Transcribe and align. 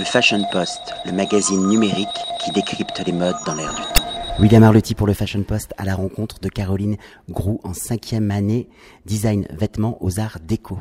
Le 0.00 0.06
Fashion 0.06 0.42
Post, 0.50 0.94
le 1.04 1.12
magazine 1.12 1.68
numérique 1.68 2.08
qui 2.42 2.50
décrypte 2.52 3.02
les 3.04 3.12
modes 3.12 3.36
dans 3.44 3.54
l'air 3.54 3.74
du 3.74 3.82
temps. 3.82 4.06
William 4.38 4.62
Arlotti 4.62 4.94
pour 4.94 5.06
le 5.06 5.12
Fashion 5.12 5.42
Post 5.42 5.74
à 5.76 5.84
la 5.84 5.94
rencontre 5.94 6.40
de 6.40 6.48
Caroline 6.48 6.96
Grou 7.28 7.60
en 7.64 7.74
cinquième 7.74 8.30
année 8.30 8.70
design 9.04 9.46
vêtements 9.50 10.02
aux 10.02 10.18
arts 10.18 10.38
déco. 10.42 10.78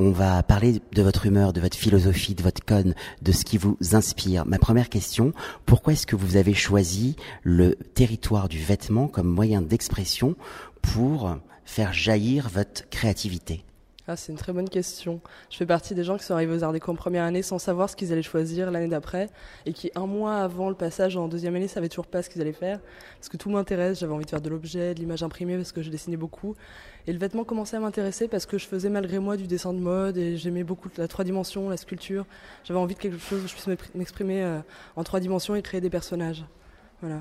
On 0.00 0.10
va 0.10 0.42
parler 0.42 0.82
de 0.92 1.02
votre 1.02 1.26
humeur, 1.26 1.52
de 1.52 1.60
votre 1.60 1.76
philosophie, 1.76 2.34
de 2.34 2.42
votre 2.42 2.64
conne, 2.64 2.96
de 3.22 3.30
ce 3.30 3.44
qui 3.44 3.58
vous 3.58 3.78
inspire. 3.92 4.44
Ma 4.44 4.58
première 4.58 4.88
question, 4.88 5.32
pourquoi 5.64 5.92
est-ce 5.92 6.08
que 6.08 6.16
vous 6.16 6.34
avez 6.34 6.54
choisi 6.54 7.14
le 7.44 7.76
territoire 7.94 8.48
du 8.48 8.58
vêtement 8.58 9.06
comme 9.06 9.28
moyen 9.28 9.62
d'expression 9.62 10.34
pour 10.82 11.36
faire 11.64 11.92
jaillir 11.92 12.48
votre 12.48 12.88
créativité? 12.88 13.64
Ah, 14.10 14.16
c'est 14.16 14.32
une 14.32 14.38
très 14.38 14.54
bonne 14.54 14.70
question. 14.70 15.20
Je 15.50 15.58
fais 15.58 15.66
partie 15.66 15.94
des 15.94 16.02
gens 16.02 16.16
qui 16.16 16.24
sont 16.24 16.32
arrivés 16.32 16.54
aux 16.54 16.64
Arts 16.64 16.74
en 16.86 16.94
première 16.94 17.24
année 17.24 17.42
sans 17.42 17.58
savoir 17.58 17.90
ce 17.90 17.94
qu'ils 17.94 18.10
allaient 18.10 18.22
choisir 18.22 18.70
l'année 18.70 18.88
d'après 18.88 19.28
et 19.66 19.74
qui, 19.74 19.90
un 19.96 20.06
mois 20.06 20.36
avant 20.36 20.70
le 20.70 20.74
passage 20.74 21.18
en 21.18 21.28
deuxième 21.28 21.54
année, 21.56 21.68
savaient 21.68 21.90
toujours 21.90 22.06
pas 22.06 22.22
ce 22.22 22.30
qu'ils 22.30 22.40
allaient 22.40 22.54
faire. 22.54 22.80
Parce 23.18 23.28
que 23.28 23.36
tout 23.36 23.50
m'intéresse, 23.50 23.98
j'avais 23.98 24.14
envie 24.14 24.24
de 24.24 24.30
faire 24.30 24.40
de 24.40 24.48
l'objet, 24.48 24.94
de 24.94 25.00
l'image 25.00 25.22
imprimée 25.22 25.56
parce 25.56 25.72
que 25.72 25.82
je 25.82 25.90
dessinais 25.90 26.16
beaucoup. 26.16 26.56
Et 27.06 27.12
le 27.12 27.18
vêtement 27.18 27.44
commençait 27.44 27.76
à 27.76 27.80
m'intéresser 27.80 28.28
parce 28.28 28.46
que 28.46 28.56
je 28.56 28.66
faisais 28.66 28.88
malgré 28.88 29.18
moi 29.18 29.36
du 29.36 29.46
dessin 29.46 29.74
de 29.74 29.78
mode 29.78 30.16
et 30.16 30.38
j'aimais 30.38 30.64
beaucoup 30.64 30.88
la 30.96 31.06
trois 31.06 31.26
dimensions, 31.26 31.68
la 31.68 31.76
sculpture. 31.76 32.24
J'avais 32.64 32.80
envie 32.80 32.94
de 32.94 33.00
quelque 33.00 33.18
chose 33.18 33.44
où 33.44 33.46
je 33.46 33.52
puisse 33.52 33.94
m'exprimer 33.94 34.42
euh, 34.42 34.60
en 34.96 35.04
trois 35.04 35.20
dimensions 35.20 35.54
et 35.54 35.60
créer 35.60 35.82
des 35.82 35.90
personnages. 35.90 36.46
Voilà. 37.00 37.20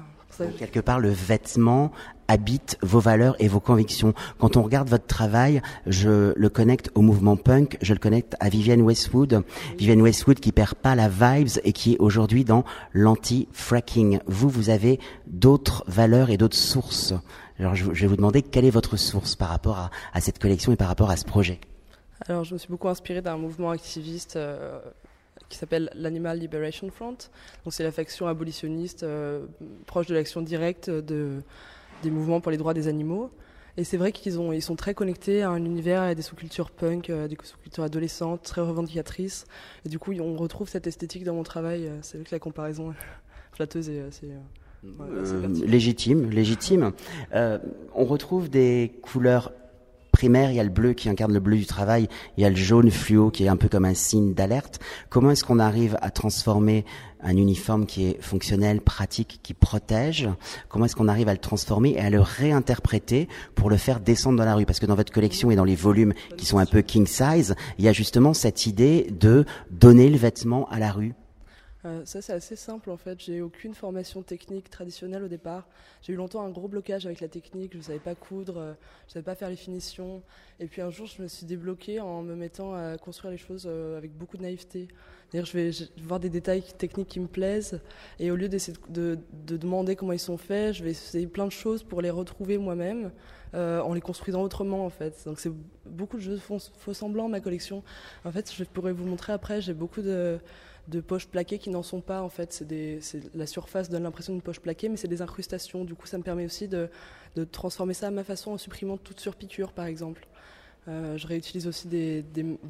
quelque 0.57 0.79
part, 0.79 0.99
le 0.99 1.09
vêtement 1.09 1.91
habite 2.27 2.77
vos 2.81 2.99
valeurs 2.99 3.35
et 3.39 3.47
vos 3.47 3.59
convictions. 3.59 4.13
Quand 4.39 4.57
on 4.57 4.63
regarde 4.63 4.89
votre 4.89 5.05
travail, 5.05 5.61
je 5.85 6.33
le 6.35 6.49
connecte 6.49 6.91
au 6.95 7.01
mouvement 7.01 7.37
punk, 7.37 7.77
je 7.81 7.93
le 7.93 7.99
connecte 7.99 8.35
à 8.39 8.49
Vivienne 8.49 8.81
Westwood. 8.81 9.43
Vivienne 9.77 10.01
Westwood 10.01 10.39
qui 10.39 10.51
perd 10.51 10.73
pas 10.75 10.95
la 10.95 11.09
vibes 11.09 11.59
et 11.63 11.73
qui 11.73 11.93
est 11.93 11.97
aujourd'hui 11.99 12.43
dans 12.43 12.63
l'anti-fracking. 12.93 14.19
Vous, 14.27 14.49
vous 14.49 14.69
avez 14.69 14.99
d'autres 15.27 15.83
valeurs 15.87 16.29
et 16.29 16.37
d'autres 16.37 16.57
sources. 16.57 17.13
Alors, 17.59 17.75
je, 17.75 17.85
vais 17.85 18.07
vous 18.07 18.17
demander 18.17 18.41
quelle 18.41 18.65
est 18.65 18.71
votre 18.71 18.97
source 18.97 19.35
par 19.35 19.49
rapport 19.49 19.77
à, 19.77 19.91
à 20.13 20.21
cette 20.21 20.39
collection 20.39 20.71
et 20.71 20.75
par 20.75 20.87
rapport 20.87 21.09
à 21.09 21.17
ce 21.17 21.25
projet. 21.25 21.59
Alors, 22.27 22.43
je 22.43 22.53
me 22.53 22.59
suis 22.59 22.69
beaucoup 22.69 22.89
inspirée 22.89 23.21
d'un 23.21 23.37
mouvement 23.37 23.71
activiste 23.71 24.35
euh, 24.35 24.79
qui 25.49 25.57
s'appelle 25.57 25.89
l'Animal 25.95 26.39
Liberation 26.39 26.89
Front. 26.89 27.17
Donc 27.63 27.73
c'est 27.73 27.83
la 27.83 27.91
faction 27.91 28.27
abolitionniste 28.27 29.03
euh, 29.03 29.45
proche 29.85 30.07
de 30.07 30.15
l'action 30.15 30.41
directe 30.41 30.89
de, 30.89 31.41
des 32.03 32.11
mouvements 32.11 32.41
pour 32.41 32.51
les 32.51 32.57
droits 32.57 32.73
des 32.73 32.87
animaux. 32.87 33.31
Et 33.77 33.83
c'est 33.83 33.97
vrai 33.97 34.11
qu'ils 34.11 34.33
ils 34.53 34.61
sont 34.61 34.75
très 34.75 34.95
connectés 34.95 35.43
à 35.43 35.49
un 35.49 35.63
univers, 35.63 36.01
à 36.01 36.15
des 36.15 36.23
sous-cultures 36.23 36.71
punk, 36.71 37.09
euh, 37.09 37.27
des 37.27 37.37
sous-cultures 37.43 37.83
adolescentes, 37.83 38.41
très 38.41 38.61
revendicatrices. 38.61 39.45
Et 39.85 39.89
du 39.89 39.99
coup, 39.99 40.13
on 40.13 40.35
retrouve 40.35 40.67
cette 40.67 40.87
esthétique 40.87 41.23
dans 41.23 41.35
mon 41.35 41.43
travail. 41.43 41.87
Euh, 41.87 41.97
c'est 42.01 42.17
vrai 42.17 42.25
que 42.25 42.33
la 42.35 42.39
comparaison 42.39 42.93
flatteuse 43.53 43.89
est 43.89 44.01
assez... 44.01 44.31
légitime, 45.65 46.29
légitime. 46.29 46.91
on 47.33 48.05
retrouve 48.05 48.49
des 48.49 48.93
couleurs 49.01 49.51
primaire, 50.17 50.49
il 50.49 50.55
y 50.55 50.59
a 50.59 50.63
le 50.63 50.71
bleu 50.71 50.93
qui 50.93 51.09
incarne 51.09 51.31
le 51.31 51.39
bleu 51.39 51.57
du 51.57 51.67
travail, 51.67 52.07
il 52.37 52.41
y 52.41 52.45
a 52.45 52.49
le 52.49 52.55
jaune 52.55 52.89
fluo 52.89 53.29
qui 53.29 53.43
est 53.43 53.49
un 53.49 53.55
peu 53.55 53.69
comme 53.69 53.85
un 53.85 53.93
signe 53.93 54.33
d'alerte. 54.33 54.79
Comment 55.11 55.29
est-ce 55.29 55.43
qu'on 55.43 55.59
arrive 55.59 55.95
à 56.01 56.09
transformer 56.09 56.85
un 57.21 57.37
uniforme 57.37 57.85
qui 57.85 58.07
est 58.07 58.17
fonctionnel, 58.19 58.81
pratique, 58.81 59.39
qui 59.43 59.53
protège? 59.53 60.27
Comment 60.69 60.85
est-ce 60.85 60.95
qu'on 60.95 61.07
arrive 61.07 61.29
à 61.29 61.33
le 61.33 61.39
transformer 61.39 61.91
et 61.91 61.99
à 61.99 62.09
le 62.09 62.19
réinterpréter 62.19 63.27
pour 63.53 63.69
le 63.69 63.77
faire 63.77 63.99
descendre 63.99 64.39
dans 64.39 64.45
la 64.45 64.55
rue? 64.55 64.65
Parce 64.65 64.79
que 64.79 64.87
dans 64.87 64.95
votre 64.95 65.13
collection 65.13 65.51
et 65.51 65.55
dans 65.55 65.65
les 65.65 65.75
volumes 65.75 66.15
qui 66.35 66.47
sont 66.47 66.57
un 66.57 66.65
peu 66.65 66.81
king 66.81 67.05
size, 67.05 67.53
il 67.77 67.85
y 67.85 67.87
a 67.87 67.93
justement 67.93 68.33
cette 68.33 68.65
idée 68.65 69.11
de 69.11 69.45
donner 69.69 70.09
le 70.09 70.17
vêtement 70.17 70.67
à 70.69 70.79
la 70.79 70.91
rue. 70.91 71.13
Euh, 71.87 72.01
ça, 72.05 72.21
c'est 72.21 72.33
assez 72.33 72.55
simple 72.55 72.89
en 72.89 72.97
fait. 72.97 73.19
J'ai 73.19 73.41
aucune 73.41 73.73
formation 73.73 74.21
technique 74.21 74.69
traditionnelle 74.69 75.23
au 75.23 75.27
départ. 75.27 75.67
J'ai 76.01 76.13
eu 76.13 76.15
longtemps 76.15 76.41
un 76.41 76.49
gros 76.49 76.67
blocage 76.67 77.05
avec 77.05 77.21
la 77.21 77.27
technique. 77.27 77.73
Je 77.73 77.77
ne 77.77 77.83
savais 77.83 77.99
pas 77.99 78.15
coudre, 78.15 78.57
euh, 78.57 78.73
je 79.05 79.11
ne 79.11 79.13
savais 79.13 79.23
pas 79.23 79.35
faire 79.35 79.49
les 79.49 79.55
finitions. 79.55 80.21
Et 80.59 80.67
puis 80.67 80.81
un 80.81 80.89
jour, 80.89 81.07
je 81.07 81.21
me 81.21 81.27
suis 81.27 81.45
débloquée 81.45 81.99
en 81.99 82.23
me 82.23 82.35
mettant 82.35 82.73
à 82.73 82.97
construire 82.97 83.31
les 83.31 83.37
choses 83.37 83.65
euh, 83.69 83.97
avec 83.97 84.11
beaucoup 84.11 84.37
de 84.37 84.41
naïveté. 84.41 84.87
je 85.33 85.51
vais 85.53 85.71
voir 86.03 86.19
des 86.19 86.29
détails 86.29 86.63
techniques 86.77 87.07
qui 87.07 87.19
me 87.19 87.27
plaisent. 87.27 87.79
Et 88.19 88.31
au 88.31 88.35
lieu 88.35 88.49
d'essayer 88.49 88.77
de, 88.89 89.17
demander 89.45 89.95
comment 89.95 90.13
ils 90.13 90.19
sont 90.19 90.37
faits, 90.37 90.75
je 90.75 90.83
vais 90.83 90.91
essayer 90.91 91.27
plein 91.27 91.45
de 91.45 91.51
choses 91.51 91.83
pour 91.83 92.01
les 92.01 92.09
retrouver 92.09 92.57
moi-même. 92.57 93.11
en 93.53 93.93
les 93.93 94.01
construisant 94.01 94.43
autrement 94.43 94.85
en 94.85 94.89
fait. 94.89 95.23
Donc 95.25 95.39
c'est 95.39 95.51
beaucoup 95.97 96.17
de 96.17 96.21
jeux 96.21 96.37
faux, 96.37 96.93
semblants 96.93 97.27
ma 97.27 97.41
collection. 97.41 97.83
En 98.23 98.31
fait, 98.31 98.53
je 98.55 98.63
pourrais 98.63 98.93
vous 98.93 99.05
montrer 99.05 99.33
après, 99.33 99.59
j'ai 99.61 99.73
beaucoup 99.73 100.01
de, 100.01 100.39
poches 101.05 101.27
plaquées 101.27 101.57
qui 101.57 101.69
n'en 101.69 101.83
sont 101.83 101.99
pas 101.99 102.21
en 102.21 102.29
fait. 102.29 102.63
C'est 103.01 103.35
la 103.35 103.47
surface 103.47 103.89
donne 103.89 104.03
l'impression 104.03 104.33
d'une 104.33 104.41
poche 104.41 104.61
plaquée, 104.61 104.87
mais 104.87 104.97
c'est 104.97 105.09
des 105.09 105.21
incrustations. 105.21 105.83
Du 105.83 105.95
coup, 105.95 106.07
ça 106.07 106.17
me 106.17 106.23
permet 106.23 106.45
aussi 106.45 106.67
de, 106.67 106.89
transformer 107.51 107.93
ça 107.93 108.07
à 108.07 108.11
ma 108.11 108.23
façon 108.23 108.51
en 108.51 108.57
supprimant 108.57 108.97
toute 108.97 109.19
surpiqûre, 109.19 109.73
par 109.73 109.85
exemple. 109.85 110.27
Euh, 110.87 111.17
je 111.17 111.27
réutilise 111.27 111.67
aussi 111.67 111.87
des, 111.87 112.23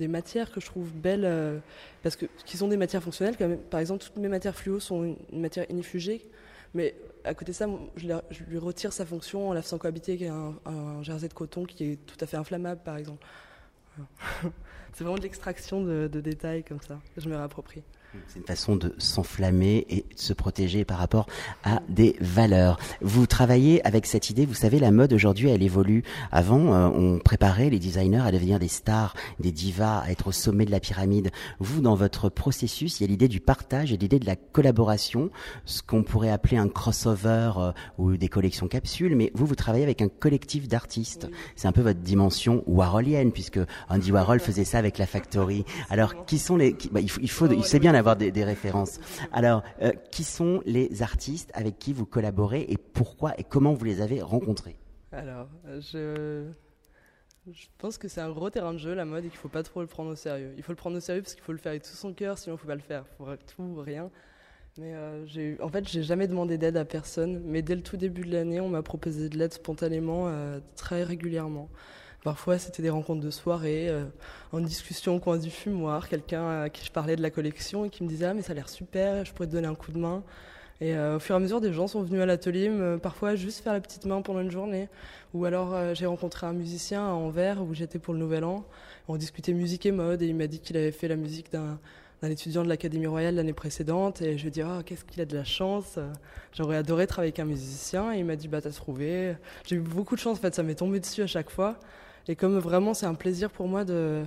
matières 0.07 0.51
que 0.51 0.59
je 0.59 0.65
trouve 0.65 0.91
belles, 0.91 1.25
euh, 1.25 1.59
parce 2.01 2.15
que 2.15 2.25
qui 2.45 2.57
sont 2.57 2.67
des 2.67 2.77
matières 2.77 3.03
fonctionnelles. 3.03 3.37
Par 3.69 3.79
exemple, 3.79 4.03
toutes 4.03 4.17
mes 4.17 4.27
matières 4.27 4.55
fluo 4.55 4.79
sont 4.79 5.03
une, 5.03 5.39
matière 5.39 5.65
inifugée, 5.69 6.25
mais 6.73 6.95
à 7.23 7.33
côté 7.33 7.51
de 7.51 7.55
ça, 7.55 7.67
je, 7.95 8.07
lui 8.47 8.57
retire 8.57 8.93
sa 8.93 9.05
fonction 9.05 9.49
en 9.49 9.53
la 9.53 9.61
faisant 9.61 9.77
cohabiter 9.77 10.13
avec 10.13 10.29
un, 10.65 11.03
jersey 11.03 11.27
de 11.27 11.33
coton 11.33 11.65
qui 11.65 11.91
est 11.91 12.05
tout 12.05 12.17
à 12.21 12.25
fait 12.25 12.37
inflammable, 12.37 12.81
par 12.83 12.97
exemple. 12.97 13.25
C'est 14.93 15.03
vraiment 15.03 15.17
de 15.17 15.23
l'extraction 15.23 15.83
de, 15.83 16.07
de 16.07 16.21
détails 16.21 16.63
comme 16.63 16.81
ça. 16.81 16.99
Je 17.17 17.29
me 17.29 17.35
réapproprie. 17.35 17.83
C'est 18.27 18.39
une 18.39 18.45
façon 18.45 18.75
de 18.75 18.95
s'enflammer 18.97 19.85
et 19.89 20.05
de 20.15 20.19
se 20.19 20.33
protéger 20.33 20.85
par 20.85 20.97
rapport 20.97 21.27
à 21.63 21.81
des 21.89 22.15
valeurs. 22.19 22.79
Vous 23.01 23.27
travaillez 23.27 23.85
avec 23.85 24.05
cette 24.05 24.29
idée, 24.29 24.45
vous 24.45 24.53
savez, 24.53 24.79
la 24.79 24.91
mode 24.91 25.13
aujourd'hui, 25.13 25.49
elle 25.49 25.61
évolue. 25.61 26.03
Avant, 26.31 26.73
euh, 26.73 26.87
on 26.87 27.19
préparait 27.19 27.69
les 27.69 27.79
designers 27.79 28.25
à 28.25 28.31
devenir 28.31 28.59
des 28.59 28.69
stars, 28.69 29.13
des 29.39 29.51
divas, 29.51 29.99
à 29.99 30.11
être 30.11 30.27
au 30.27 30.31
sommet 30.31 30.65
de 30.65 30.71
la 30.71 30.79
pyramide. 30.79 31.31
Vous, 31.59 31.81
dans 31.81 31.95
votre 31.95 32.29
processus, 32.29 32.99
il 32.99 33.03
y 33.03 33.05
a 33.05 33.09
l'idée 33.09 33.27
du 33.27 33.39
partage 33.39 33.91
et 33.91 33.97
l'idée 33.97 34.19
de 34.19 34.25
la 34.25 34.35
collaboration, 34.35 35.29
ce 35.65 35.81
qu'on 35.81 36.03
pourrait 36.03 36.31
appeler 36.31 36.57
un 36.57 36.69
crossover 36.69 37.51
euh, 37.57 37.71
ou 37.97 38.17
des 38.17 38.29
collections 38.29 38.67
capsules, 38.67 39.15
mais 39.15 39.31
vous, 39.35 39.45
vous 39.45 39.55
travaillez 39.55 39.83
avec 39.83 40.01
un 40.01 40.09
collectif 40.09 40.67
d'artistes. 40.67 41.27
C'est 41.55 41.67
un 41.67 41.73
peu 41.73 41.81
votre 41.81 41.99
dimension 41.99 42.63
warholienne, 42.67 43.31
puisque 43.31 43.59
Andy 43.89 44.11
Warhol 44.11 44.39
faisait 44.39 44.65
ça 44.65 44.77
avec 44.77 44.97
la 44.97 45.05
Factory. 45.05 45.65
Alors, 45.89 46.25
qui 46.25 46.39
sont 46.39 46.55
les... 46.55 46.75
bah, 46.91 47.01
il 47.01 47.09
faut, 47.09 47.21
il 47.21 47.29
faut, 47.29 47.51
il 47.51 47.63
sait 47.65 47.79
bien 47.79 47.96
avoir 47.97 48.15
des, 48.15 48.43
références. 48.43 48.99
Alors, 49.31 49.63
euh, 49.81 49.91
qui 50.11 50.23
sont 50.23 50.61
les 50.65 51.01
artistes 51.01 51.51
avec 51.53 51.79
qui 51.79 51.93
vous 51.93 52.05
collaborez 52.05 52.65
et 52.69 52.77
pourquoi 52.77 53.37
et 53.39 53.43
comment 53.43 53.73
vous 53.73 53.85
les 53.85 54.01
avez 54.01 54.21
rencontrés? 54.21 54.77
Alors, 55.11 55.47
je, 55.65 56.43
pense 57.77 57.97
que 57.97 58.07
c'est 58.07 58.21
un 58.21 58.31
gros 58.31 58.49
terrain 58.49 58.73
de 58.73 58.77
jeu, 58.77 58.93
la 58.93 59.05
mode, 59.05 59.25
et 59.25 59.29
qu'il 59.29 59.37
ne 59.37 59.41
faut 59.41 59.49
pas 59.49 59.63
trop 59.63 59.81
le 59.81 59.87
prendre 59.87 60.11
au 60.11 60.15
sérieux. 60.15 60.53
Il 60.57 60.63
faut 60.63 60.71
le 60.71 60.77
prendre 60.77 60.97
au 60.97 60.99
sérieux 60.99 61.21
parce 61.21 61.33
qu'il 61.33 61.43
faut 61.43 61.53
le 61.53 61.57
faire 61.57 61.71
avec 61.71 61.83
tout 61.83 61.95
son 61.95 62.13
cœur, 62.13 62.37
sinon 62.37 62.55
il 62.55 62.57
ne 62.57 62.61
faut 62.61 62.67
pas 62.67 62.75
le 62.75 62.81
faire. 62.81 63.05
Il 63.11 63.25
faut 63.25 63.35
tout 63.55 63.63
ou 63.63 63.81
rien. 63.81 64.09
Mais 64.77 64.93
euh, 64.93 65.55
en 65.61 65.69
fait, 65.69 65.87
j'ai 65.87 66.03
jamais 66.03 66.27
demandé 66.27 66.57
d'aide 66.57 66.77
à 66.77 66.85
personne, 66.85 67.41
mais 67.43 67.61
dès 67.61 67.75
le 67.75 67.81
tout 67.81 67.97
début 67.97 68.21
de 68.21 68.31
l'année, 68.31 68.59
on 68.59 68.69
m'a 68.69 68.83
proposé 68.83 69.29
de 69.29 69.37
l'aide 69.37 69.53
spontanément, 69.53 70.27
euh, 70.27 70.59
très 70.75 71.03
régulièrement. 71.03 71.69
Parfois, 72.27 72.57
c'était 72.57 72.83
des 72.83 72.89
rencontres 72.89 73.21
de 73.21 73.31
soirée, 73.31 73.87
euh, 73.87 74.03
en 74.51 74.59
discussion 74.59 75.15
au 75.15 75.19
coin 75.19 75.37
du 75.37 75.49
fumoir, 75.49 76.09
quelqu'un 76.09 76.63
à 76.63 76.69
qui 76.69 76.85
je 76.85 76.91
parlais 76.91 77.15
de 77.15 77.21
la 77.21 77.29
collection 77.29 77.85
et 77.85 77.89
qui 77.89 78.03
me 78.03 78.09
disait 78.09 78.25
Ah, 78.25 78.33
mais 78.33 78.41
ça 78.41 78.51
a 78.51 78.55
l'air 78.55 78.67
super, 78.67 79.23
je 79.23 79.31
pourrais 79.31 79.47
te 79.47 79.53
donner 79.53 79.69
un 79.69 79.75
coup 79.75 79.93
de 79.93 79.97
main. 79.97 80.23
Et 80.81 80.93
euh, 80.93 81.15
au 81.15 81.19
fur 81.19 81.35
et 81.35 81.37
à 81.37 81.39
mesure, 81.39 81.61
des 81.61 81.71
gens 81.71 81.87
sont 81.87 82.03
venus 82.03 82.21
à 82.21 82.25
l'atelier, 82.25 82.69
parfois 83.01 83.35
juste 83.35 83.63
faire 83.63 83.71
la 83.71 83.79
petite 83.79 84.03
main 84.03 84.21
pendant 84.21 84.41
une 84.41 84.51
journée. 84.51 84.89
Ou 85.33 85.45
alors, 85.45 85.73
euh, 85.73 85.93
j'ai 85.93 86.05
rencontré 86.05 86.45
un 86.45 86.51
musicien 86.51 87.01
à 87.07 87.11
Anvers 87.11 87.63
où 87.63 87.73
j'étais 87.73 87.97
pour 87.97 88.13
le 88.13 88.19
Nouvel 88.19 88.43
An. 88.43 88.65
On 89.07 89.15
discutait 89.15 89.53
musique 89.53 89.85
et 89.85 89.93
mode 89.93 90.21
et 90.21 90.27
il 90.27 90.35
m'a 90.35 90.47
dit 90.47 90.59
qu'il 90.59 90.75
avait 90.75 90.91
fait 90.91 91.07
la 91.07 91.15
musique 91.15 91.49
d'un 91.53 91.79
d'un 92.21 92.29
étudiant 92.31 92.63
de 92.63 92.67
l'Académie 92.67 93.05
royale 93.05 93.35
l'année 93.35 93.53
précédente 93.53 94.21
et 94.23 94.37
je 94.37 94.41
lui 94.41 94.47
ai 94.47 94.51
dit 94.51 94.63
oh, 94.63 94.81
qu'est-ce 94.83 95.05
qu'il 95.05 95.21
a 95.21 95.25
de 95.25 95.37
la 95.37 95.43
chance? 95.43 95.99
J'aurais 96.51 96.75
adoré 96.75 97.05
travailler 97.07 97.29
avec 97.29 97.39
un 97.39 97.45
musicien 97.45 98.11
et 98.11 98.17
il 98.17 98.25
m'a 98.25 98.35
dit 98.35 98.47
bah 98.47 98.59
t'as 98.59 98.71
trouvé 98.71 99.35
j'ai 99.67 99.75
eu 99.75 99.79
beaucoup 99.79 100.15
de 100.15 100.19
chance 100.19 100.39
en 100.39 100.41
fait 100.41 100.55
ça 100.55 100.63
m'est 100.63 100.73
tombé 100.73 100.99
dessus 100.99 101.21
à 101.21 101.27
chaque 101.27 101.51
fois 101.51 101.77
et 102.27 102.35
comme 102.35 102.57
vraiment 102.57 102.93
c'est 102.93 103.05
un 103.05 103.15
plaisir 103.15 103.49
pour 103.49 103.67
moi 103.67 103.85
de, 103.85 104.23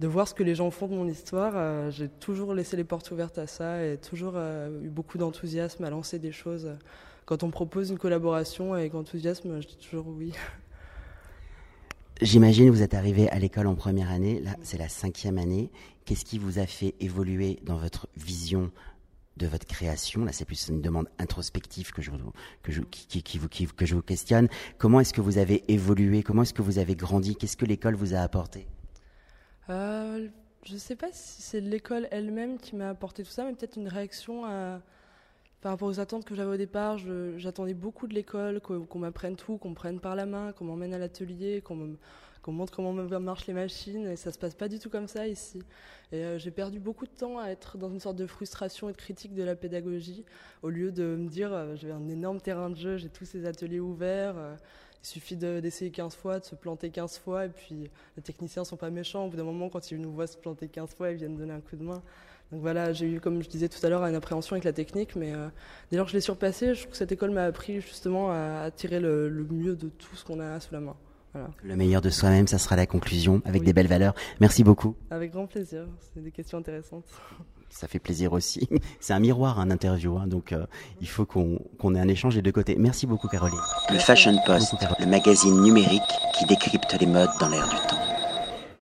de 0.00 0.06
voir 0.06 0.26
ce 0.26 0.34
que 0.34 0.42
les 0.42 0.54
gens 0.54 0.70
font 0.70 0.88
de 0.88 0.94
mon 0.94 1.06
histoire, 1.06 1.52
euh, 1.56 1.90
j'ai 1.90 2.08
toujours 2.08 2.54
laissé 2.54 2.76
les 2.76 2.84
portes 2.84 3.10
ouvertes 3.10 3.38
à 3.38 3.46
ça 3.46 3.84
et 3.84 3.98
toujours 3.98 4.32
euh, 4.36 4.82
eu 4.82 4.88
beaucoup 4.88 5.18
d'enthousiasme 5.18 5.84
à 5.84 5.90
lancer 5.90 6.18
des 6.18 6.32
choses. 6.32 6.70
Quand 7.26 7.42
on 7.42 7.50
propose 7.50 7.90
une 7.90 7.98
collaboration 7.98 8.72
avec 8.72 8.94
enthousiasme, 8.94 9.60
je 9.60 9.68
dis 9.68 9.76
toujours 9.76 10.08
oui. 10.08 10.32
J'imagine 12.22 12.70
vous 12.70 12.82
êtes 12.82 12.94
arrivé 12.94 13.30
à 13.30 13.38
l'école 13.38 13.66
en 13.66 13.74
première 13.74 14.10
année, 14.10 14.40
là 14.40 14.50
c'est 14.62 14.78
la 14.78 14.88
cinquième 14.88 15.38
année. 15.38 15.70
Qu'est-ce 16.04 16.24
qui 16.24 16.38
vous 16.38 16.58
a 16.58 16.66
fait 16.66 16.94
évoluer 17.00 17.58
dans 17.64 17.76
votre 17.76 18.08
vision 18.16 18.70
de 19.40 19.46
votre 19.46 19.66
création. 19.66 20.24
Là, 20.24 20.32
c'est 20.32 20.44
plus 20.44 20.68
une 20.68 20.80
demande 20.80 21.08
introspective 21.18 21.92
que 21.92 22.02
je, 22.02 22.10
que 22.62 22.70
je, 22.70 22.80
vous, 22.80 23.48
que 23.48 23.86
je 23.86 23.94
vous 23.94 24.02
questionne. 24.02 24.48
Comment 24.78 25.00
est-ce 25.00 25.12
que 25.12 25.20
vous 25.20 25.38
avez 25.38 25.64
évolué? 25.68 26.22
Comment 26.22 26.42
est-ce 26.42 26.54
que 26.54 26.62
vous 26.62 26.78
avez 26.78 26.94
grandi? 26.94 27.34
Qu'est-ce 27.34 27.56
que 27.56 27.64
l'école 27.64 27.94
vous 27.94 28.14
a 28.14 28.18
apporté? 28.18 28.68
Euh, 29.70 30.28
je 30.64 30.76
sais 30.76 30.96
pas 30.96 31.08
si 31.12 31.42
c'est 31.42 31.60
l'école 31.60 32.06
elle-même 32.10 32.58
qui 32.58 32.76
m'a 32.76 32.90
apporté 32.90 33.22
tout 33.24 33.30
ça, 33.30 33.44
mais 33.44 33.54
peut-être 33.54 33.76
une 33.76 33.88
réaction 33.88 34.44
à, 34.44 34.80
par 35.60 35.72
rapport 35.72 35.88
aux 35.88 36.00
attentes 36.00 36.24
que 36.24 36.34
j'avais 36.34 36.54
au 36.54 36.56
départ. 36.56 36.98
J'attendais 37.36 37.74
beaucoup 37.74 38.06
de 38.06 38.14
l'école, 38.14 38.60
qu'on 38.60 38.98
m'apprenne 38.98 39.36
tout, 39.36 39.58
qu'on 39.58 39.70
me 39.70 39.74
prenne 39.74 40.00
par 40.00 40.14
la 40.14 40.26
main, 40.26 40.52
qu'on 40.52 40.64
m'emmène 40.64 40.94
à 40.94 40.98
l'atelier, 40.98 41.60
qu'on 41.62 41.76
me 41.76 41.96
montre 42.48 42.72
comment 42.74 42.92
marchent 42.92 43.46
les 43.46 43.54
machines 43.54 44.06
et 44.06 44.16
ça 44.16 44.32
se 44.32 44.38
passe 44.38 44.54
pas 44.54 44.68
du 44.68 44.78
tout 44.78 44.90
comme 44.90 45.08
ça 45.08 45.26
ici. 45.26 45.62
Et 46.12 46.24
euh, 46.24 46.38
j'ai 46.38 46.50
perdu 46.50 46.80
beaucoup 46.80 47.06
de 47.06 47.10
temps 47.12 47.38
à 47.38 47.48
être 47.48 47.78
dans 47.78 47.90
une 47.90 48.00
sorte 48.00 48.16
de 48.16 48.26
frustration 48.26 48.88
et 48.88 48.92
de 48.92 48.96
critique 48.96 49.34
de 49.34 49.42
la 49.42 49.54
pédagogie 49.54 50.24
au 50.62 50.70
lieu 50.70 50.90
de 50.90 51.16
me 51.16 51.28
dire 51.28 51.52
euh, 51.52 51.76
j'ai 51.76 51.90
un 51.90 52.08
énorme 52.08 52.40
terrain 52.40 52.70
de 52.70 52.76
jeu, 52.76 52.96
j'ai 52.96 53.08
tous 53.08 53.24
ces 53.24 53.46
ateliers 53.46 53.80
ouverts, 53.80 54.36
euh, 54.36 54.56
il 55.02 55.06
suffit 55.06 55.36
d'essayer 55.36 55.90
15 55.90 56.14
fois, 56.14 56.40
de 56.40 56.44
se 56.44 56.54
planter 56.54 56.90
15 56.90 57.18
fois 57.18 57.46
et 57.46 57.48
puis 57.48 57.90
les 58.16 58.22
techniciens 58.22 58.64
sont 58.64 58.76
pas 58.76 58.90
méchants, 58.90 59.26
au 59.26 59.30
bout 59.30 59.36
d'un 59.36 59.44
moment 59.44 59.68
quand 59.68 59.90
ils 59.90 60.00
nous 60.00 60.12
voient 60.12 60.26
se 60.26 60.36
planter 60.36 60.68
15 60.68 60.94
fois, 60.94 61.10
ils 61.10 61.16
viennent 61.16 61.36
donner 61.36 61.54
un 61.54 61.60
coup 61.60 61.76
de 61.76 61.84
main. 61.84 62.02
Donc 62.52 62.62
voilà, 62.62 62.92
j'ai 62.92 63.06
eu, 63.06 63.20
comme 63.20 63.42
je 63.42 63.48
disais 63.48 63.68
tout 63.68 63.84
à 63.84 63.88
l'heure, 63.88 64.04
une 64.04 64.14
appréhension 64.14 64.54
avec 64.54 64.64
la 64.64 64.72
technique, 64.72 65.14
mais 65.14 65.32
dès 65.90 65.96
lors 65.96 66.06
que 66.06 66.10
je 66.10 66.16
l'ai 66.16 66.20
surpassé, 66.20 66.74
je 66.74 66.80
trouve 66.80 66.92
que 66.92 66.96
cette 66.96 67.12
école 67.12 67.30
m'a 67.30 67.44
appris 67.44 67.80
justement 67.80 68.30
à, 68.30 68.70
tirer 68.74 68.98
le 68.98 69.46
mieux 69.50 69.76
de 69.76 69.88
tout 69.88 70.16
ce 70.16 70.24
qu'on 70.24 70.40
a 70.40 70.58
sous 70.58 70.74
la 70.74 70.80
main. 70.80 70.96
Le 71.62 71.76
meilleur 71.76 72.00
de 72.00 72.10
soi-même, 72.10 72.46
ça 72.46 72.58
sera 72.58 72.76
la 72.76 72.86
conclusion, 72.86 73.40
avec 73.44 73.62
des 73.62 73.72
belles 73.72 73.86
valeurs. 73.86 74.14
Merci 74.40 74.64
beaucoup. 74.64 74.96
Avec 75.10 75.32
grand 75.32 75.46
plaisir, 75.46 75.86
c'est 76.12 76.22
des 76.22 76.32
questions 76.32 76.58
intéressantes. 76.58 77.04
Ça 77.68 77.86
fait 77.86 78.00
plaisir 78.00 78.32
aussi. 78.32 78.68
C'est 79.00 79.12
un 79.12 79.20
miroir, 79.20 79.60
un 79.60 79.70
interview, 79.70 80.18
hein, 80.18 80.26
donc 80.26 80.52
euh, 80.52 80.66
il 81.00 81.08
faut 81.08 81.24
qu'on 81.24 81.94
ait 81.94 82.00
un 82.00 82.08
échange 82.08 82.34
des 82.34 82.42
deux 82.42 82.50
côtés. 82.50 82.74
Merci 82.76 83.06
beaucoup, 83.06 83.28
Caroline. 83.28 83.60
Le 83.92 83.98
Fashion 83.98 84.36
Post, 84.44 84.74
le 84.98 85.06
magazine 85.06 85.62
numérique 85.62 86.02
qui 86.36 86.46
décrypte 86.46 86.96
les 87.00 87.06
modes 87.06 87.30
dans 87.38 87.48
l'air 87.48 87.68
du 87.68 87.76
temps. 87.86 88.19